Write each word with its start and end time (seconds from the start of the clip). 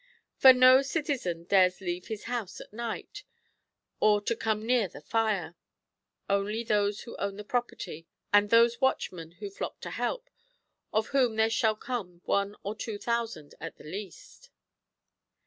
For 0.35 0.51
no 0.51 0.81
citizen 0.81 1.43
dares 1.43 1.79
leave 1.79 2.07
his 2.07 2.23
house 2.23 2.59
at 2.59 2.73
night, 2.73 3.23
or 3.99 4.19
to 4.21 4.35
come 4.35 4.65
near 4.65 4.87
the 4.87 4.99
fire; 4.99 5.53
only 6.27 6.63
those 6.63 7.01
who 7.01 7.15
own 7.17 7.35
the 7.35 7.43
property, 7.43 8.07
and 8.33 8.49
those 8.49 8.81
watchmen 8.81 9.33
who 9.33 9.51
ilock 9.51 9.79
to 9.81 9.91
help, 9.91 10.31
of 10.91 11.09
wiiom 11.09 11.35
there 11.37 11.51
shall 11.51 11.75
come 11.75 12.23
one 12.25 12.55
or 12.63 12.73
two 12.73 12.97
thousand 12.97 13.53
at 13.61 13.75
the 13.77 13.83
least. 13.83 14.49